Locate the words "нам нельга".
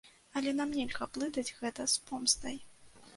0.59-1.07